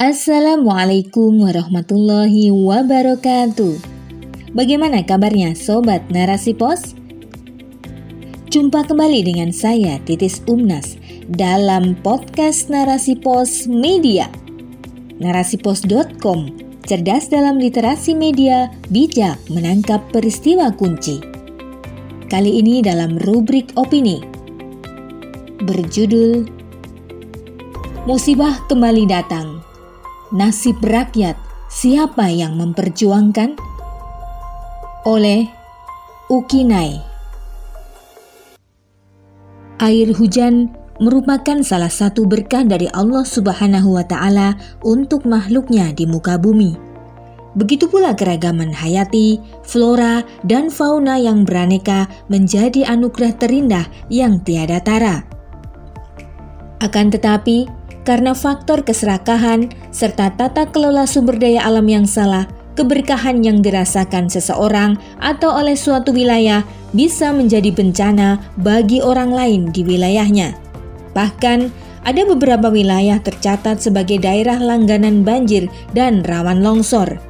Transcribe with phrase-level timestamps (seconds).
[0.00, 3.76] Assalamualaikum warahmatullahi wabarakatuh.
[4.56, 6.96] Bagaimana kabarnya sobat Narasi Pos?
[8.48, 10.96] Jumpa kembali dengan saya Titis Umnas
[11.28, 14.32] dalam podcast Narasi Pos Media.
[15.20, 16.48] Narasipos.com
[16.88, 21.20] cerdas dalam literasi media, bijak menangkap peristiwa kunci.
[22.32, 24.16] Kali ini dalam rubrik opini
[25.60, 26.48] berjudul
[28.08, 29.59] Musibah kembali datang
[30.30, 31.34] Nasib rakyat,
[31.66, 33.58] siapa yang memperjuangkan?
[35.02, 35.50] Oleh
[36.30, 37.02] Ukinai
[39.82, 40.70] Air hujan
[41.02, 44.54] merupakan salah satu berkah dari Allah Subhanahu wa Ta'ala
[44.86, 46.78] untuk makhluknya di muka bumi.
[47.58, 55.26] Begitu pula keragaman hayati, flora, dan fauna yang beraneka menjadi anugerah terindah yang tiada tara.
[56.78, 62.48] Akan tetapi, karena faktor keserakahan serta tata kelola sumber daya alam yang salah,
[62.78, 66.64] keberkahan yang dirasakan seseorang atau oleh suatu wilayah
[66.96, 70.56] bisa menjadi bencana bagi orang lain di wilayahnya.
[71.12, 77.20] Bahkan, ada beberapa wilayah tercatat sebagai daerah langganan banjir dan rawan longsor.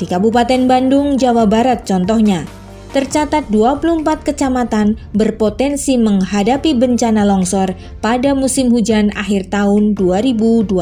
[0.00, 2.48] Di Kabupaten Bandung, Jawa Barat contohnya,
[2.92, 10.74] tercatat 24 kecamatan berpotensi menghadapi bencana longsor pada musim hujan akhir tahun 2021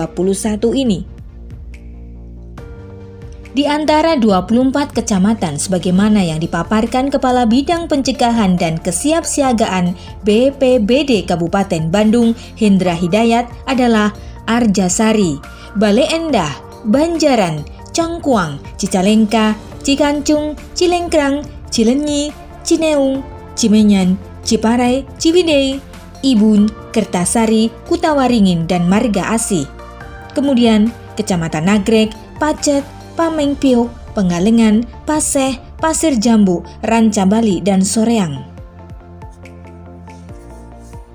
[0.74, 1.16] ini.
[3.56, 9.96] Di antara 24 kecamatan sebagaimana yang dipaparkan Kepala Bidang Pencegahan dan Kesiapsiagaan
[10.28, 14.12] BPBD Kabupaten Bandung, Hendra Hidayat adalah
[14.44, 15.40] Arjasari,
[15.72, 16.52] Bale Endah,
[16.84, 17.64] Banjaran,
[17.96, 21.40] Cangkuang, Cicalengka, Cikancung, Cilengkrang,
[21.70, 22.30] Cilenyi,
[22.66, 23.22] Cineung,
[23.56, 25.82] Cimenyan, Ciparai, Ciwidey,
[26.22, 29.66] Ibun, Kertasari, Kutawaringin, dan Marga Asih.
[30.36, 32.84] Kemudian Kecamatan Nagrek, Pacet,
[33.16, 38.44] Pamengpio, Pengalengan, Paseh, Pasir Jambu, Ranca Bali, dan Soreang.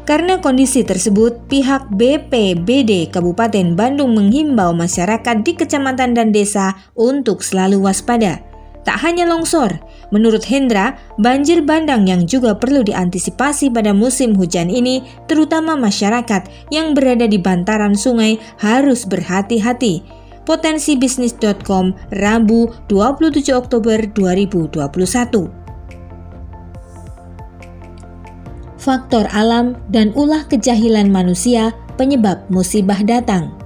[0.01, 7.85] Karena kondisi tersebut, pihak BPBD Kabupaten Bandung menghimbau masyarakat di kecamatan dan desa untuk selalu
[7.85, 8.50] waspada
[8.81, 9.77] Tak hanya longsor,
[10.09, 16.97] menurut Hendra, banjir bandang yang juga perlu diantisipasi pada musim hujan ini, terutama masyarakat yang
[16.97, 20.01] berada di bantaran sungai harus berhati-hati.
[20.41, 25.61] Potensi bisnis.com Rabu 27 Oktober 2021.
[28.81, 31.69] Faktor alam dan ulah kejahilan manusia
[32.01, 33.60] penyebab musibah datang.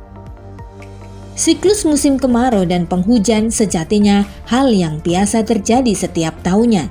[1.35, 6.87] Siklus musim kemarau dan penghujan sejatinya hal yang biasa terjadi setiap tahunnya.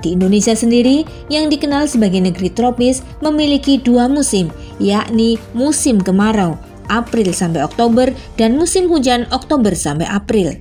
[0.00, 6.56] Di Indonesia sendiri, yang dikenal sebagai negeri tropis, memiliki dua musim, yakni musim kemarau
[6.86, 10.54] April sampai Oktober dan musim hujan Oktober sampai April.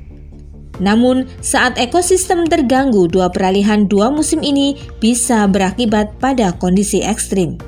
[0.79, 7.59] Namun, saat ekosistem terganggu, dua peralihan dua musim ini bisa berakibat pada kondisi ekstrim.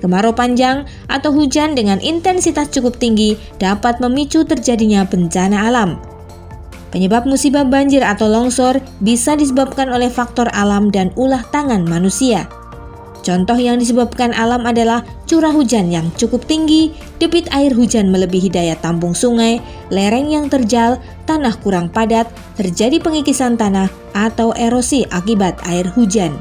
[0.00, 6.00] Kemarau panjang atau hujan dengan intensitas cukup tinggi dapat memicu terjadinya bencana alam.
[6.90, 12.50] Penyebab musibah banjir atau longsor bisa disebabkan oleh faktor alam dan ulah tangan manusia.
[13.20, 16.90] Contoh yang disebabkan alam adalah curah hujan yang cukup tinggi,
[17.20, 19.60] debit air hujan melebihi daya tampung sungai,
[19.92, 20.96] lereng yang terjal,
[21.28, 26.32] tanah kurang padat, terjadi pengikisan tanah, atau erosi akibat air hujan.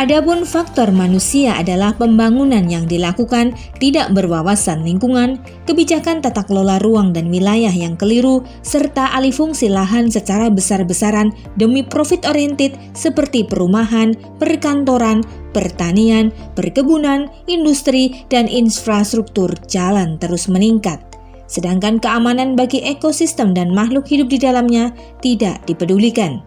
[0.00, 3.52] Adapun faktor manusia adalah pembangunan yang dilakukan
[3.84, 5.36] tidak berwawasan lingkungan,
[5.68, 11.84] kebijakan tata kelola ruang dan wilayah yang keliru, serta alih fungsi lahan secara besar-besaran demi
[11.84, 15.20] profit oriented seperti perumahan, perkantoran,
[15.52, 20.96] pertanian, perkebunan, industri, dan infrastruktur jalan terus meningkat.
[21.44, 26.40] Sedangkan keamanan bagi ekosistem dan makhluk hidup di dalamnya tidak dipedulikan.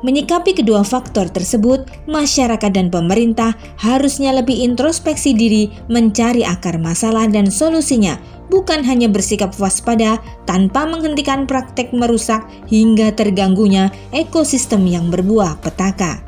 [0.00, 7.52] Menyikapi kedua faktor tersebut, masyarakat dan pemerintah harusnya lebih introspeksi diri mencari akar masalah dan
[7.52, 8.16] solusinya,
[8.48, 10.16] bukan hanya bersikap waspada
[10.48, 12.40] tanpa menghentikan praktek merusak
[12.72, 16.24] hingga terganggunya ekosistem yang berbuah petaka.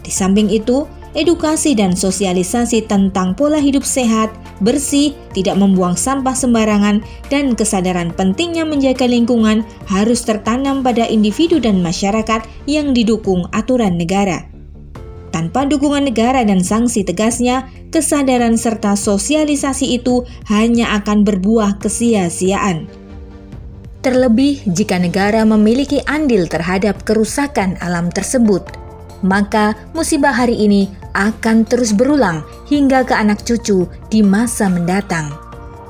[0.00, 7.02] Di samping itu, edukasi dan sosialisasi tentang pola hidup sehat, bersih, tidak membuang sampah sembarangan,
[7.32, 14.46] dan kesadaran pentingnya menjaga lingkungan harus tertanam pada individu dan masyarakat yang didukung aturan negara.
[15.34, 22.86] Tanpa dukungan negara dan sanksi tegasnya, kesadaran serta sosialisasi itu hanya akan berbuah kesia-siaan.
[24.04, 28.83] Terlebih jika negara memiliki andil terhadap kerusakan alam tersebut,
[29.24, 35.32] maka musibah hari ini akan terus berulang hingga ke anak cucu di masa mendatang.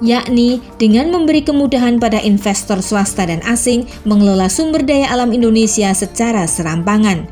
[0.03, 6.45] yakni dengan memberi kemudahan pada investor swasta dan asing mengelola sumber daya alam Indonesia secara
[6.45, 7.25] serampangan.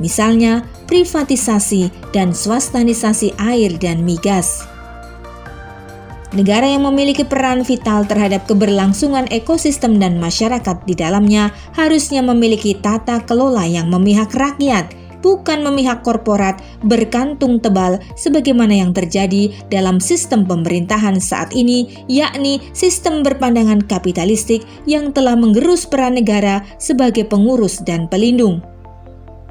[0.00, 4.64] Misalnya, privatisasi dan swastanisasi air dan migas.
[6.34, 13.24] Negara yang memiliki peran vital terhadap keberlangsungan ekosistem dan masyarakat di dalamnya harusnya memiliki tata
[13.24, 14.90] kelola yang memihak rakyat,
[15.24, 23.24] bukan memihak korporat berkantung tebal sebagaimana yang terjadi dalam sistem pemerintahan saat ini, yakni sistem
[23.24, 28.60] berpandangan kapitalistik yang telah menggerus peran negara sebagai pengurus dan pelindung.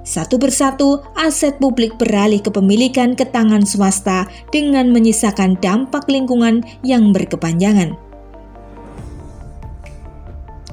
[0.06, 8.05] Satu persatu, aset publik beralih kepemilikan ke tangan swasta dengan menyisakan dampak lingkungan yang berkepanjangan.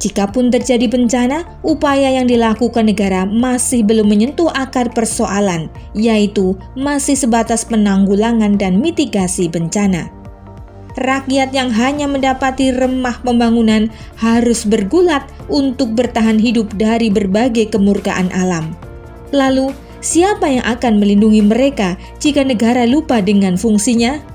[0.02, 7.62] Jikapun terjadi bencana, upaya yang dilakukan negara masih belum menyentuh akar persoalan, yaitu masih sebatas
[7.62, 10.10] penanggulangan dan mitigasi bencana.
[10.98, 18.74] Rakyat yang hanya mendapati remah pembangunan harus bergulat untuk bertahan hidup dari berbagai kemurkaan alam.
[19.30, 19.70] Lalu,
[20.02, 24.31] siapa yang akan melindungi mereka jika negara lupa dengan fungsinya?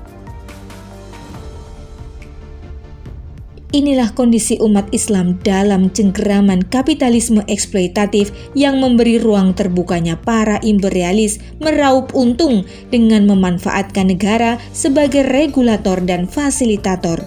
[3.68, 12.16] Inilah kondisi umat Islam dalam cengkeraman kapitalisme eksploitatif yang memberi ruang terbukanya para imperialis meraup
[12.16, 17.20] untung dengan memanfaatkan negara sebagai regulator dan fasilitator.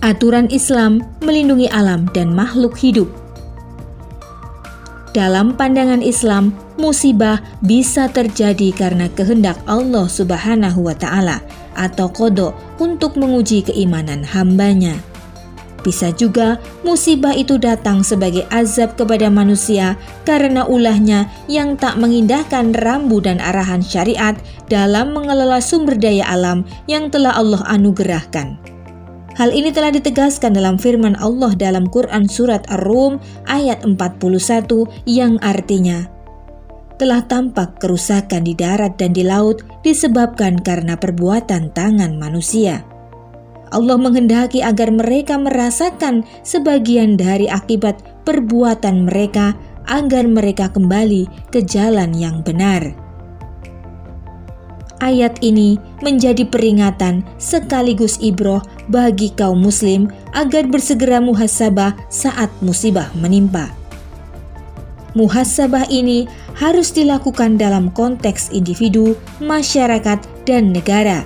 [0.00, 3.08] Aturan Islam melindungi alam dan makhluk hidup
[5.14, 11.38] dalam pandangan Islam, musibah bisa terjadi karena kehendak Allah Subhanahu wa Ta'ala
[11.74, 14.96] atau kodok untuk menguji keimanan hambanya.
[15.84, 23.20] Bisa juga musibah itu datang sebagai azab kepada manusia karena ulahnya yang tak mengindahkan rambu
[23.20, 24.32] dan arahan syariat
[24.72, 28.56] dalam mengelola sumber daya alam yang telah Allah anugerahkan.
[29.34, 34.22] Hal ini telah ditegaskan dalam firman Allah dalam Quran Surat Ar-Rum ayat 41
[35.10, 36.06] yang artinya,
[36.96, 42.86] telah tampak kerusakan di darat dan di laut disebabkan karena perbuatan tangan manusia.
[43.74, 49.58] Allah menghendaki agar mereka merasakan sebagian dari akibat perbuatan mereka
[49.90, 52.94] agar mereka kembali ke jalan yang benar.
[55.02, 63.83] Ayat ini menjadi peringatan sekaligus ibroh bagi kaum muslim agar bersegera muhasabah saat musibah menimpa.
[65.14, 66.26] Muhasabah ini
[66.58, 71.22] harus dilakukan dalam konteks individu, masyarakat, dan negara.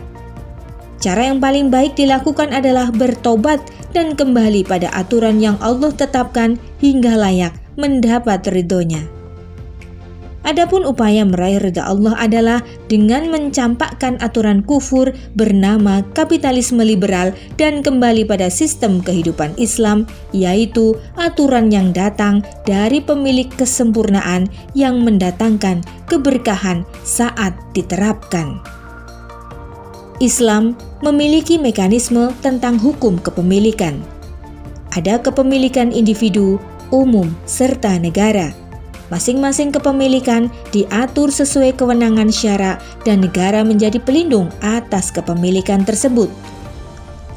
[1.00, 3.64] Cara yang paling baik dilakukan adalah bertobat
[3.96, 9.17] dan kembali pada aturan yang Allah tetapkan hingga layak mendapat ridhonya.
[10.46, 18.22] Adapun upaya meraih ridha Allah adalah dengan mencampakkan aturan kufur bernama kapitalisme liberal dan kembali
[18.22, 24.46] pada sistem kehidupan Islam, yaitu aturan yang datang dari pemilik kesempurnaan
[24.78, 28.62] yang mendatangkan keberkahan saat diterapkan.
[30.22, 33.98] Islam memiliki mekanisme tentang hukum kepemilikan.
[34.94, 36.58] Ada kepemilikan individu,
[36.90, 38.67] umum, serta negara
[39.08, 42.76] Masing-masing kepemilikan diatur sesuai kewenangan syara
[43.08, 46.28] dan negara menjadi pelindung atas kepemilikan tersebut.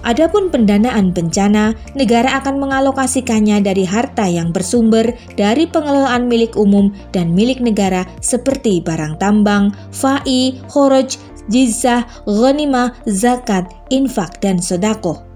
[0.01, 7.37] Adapun pendanaan bencana, negara akan mengalokasikannya dari harta yang bersumber dari pengelolaan milik umum dan
[7.37, 11.21] milik negara seperti barang tambang, fa'i, khoroj,
[11.53, 15.30] jizah, ghanimah, zakat, infak, dan sodakoh.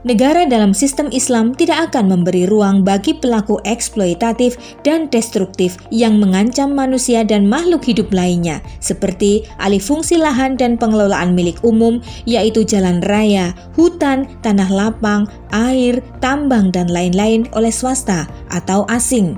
[0.00, 6.72] Negara dalam sistem Islam tidak akan memberi ruang bagi pelaku eksploitatif dan destruktif yang mengancam
[6.72, 13.04] manusia dan makhluk hidup lainnya, seperti alih fungsi lahan dan pengelolaan milik umum, yaitu jalan
[13.04, 19.36] raya, hutan, tanah lapang, air, tambang, dan lain-lain oleh swasta atau asing.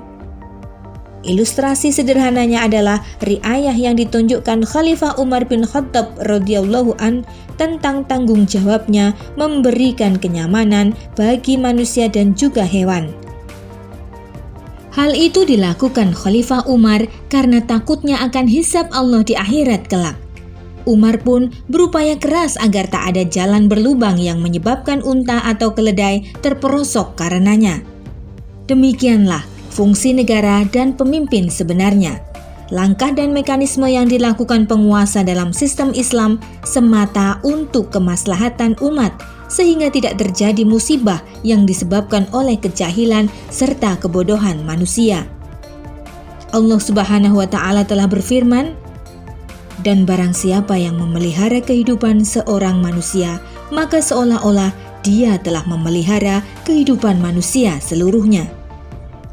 [1.23, 7.23] Ilustrasi sederhananya adalah riayah yang ditunjukkan Khalifah Umar bin Khattab radhiyallahu an
[7.55, 13.15] tentang tanggung jawabnya memberikan kenyamanan bagi manusia dan juga hewan.
[14.91, 20.19] Hal itu dilakukan Khalifah Umar karena takutnya akan hisab Allah di akhirat kelak.
[20.83, 27.15] Umar pun berupaya keras agar tak ada jalan berlubang yang menyebabkan unta atau keledai terperosok
[27.15, 27.79] karenanya.
[28.67, 32.21] Demikianlah fungsi negara dan pemimpin sebenarnya.
[32.69, 39.13] Langkah dan mekanisme yang dilakukan penguasa dalam sistem Islam semata untuk kemaslahatan umat,
[39.49, 45.25] sehingga tidak terjadi musibah yang disebabkan oleh kejahilan serta kebodohan manusia.
[46.53, 48.77] Allah Subhanahu wa Ta'ala telah berfirman,
[49.83, 54.71] Dan barang siapa yang memelihara kehidupan seorang manusia, maka seolah-olah
[55.03, 58.62] dia telah memelihara kehidupan manusia seluruhnya.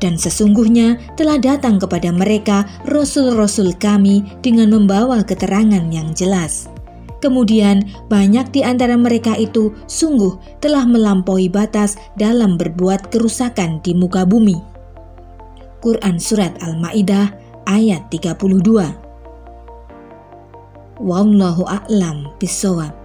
[0.00, 6.72] Dan sesungguhnya telah datang kepada mereka rasul-rasul kami dengan membawa keterangan yang jelas.
[7.20, 14.24] Kemudian, banyak di antara mereka itu sungguh telah melampaui batas dalam berbuat kerusakan di muka
[14.24, 14.56] bumi.
[15.84, 17.28] Quran Surat Al-Ma'idah
[17.68, 18.40] ayat 32
[21.00, 22.99] Wallahu a'lam bisawab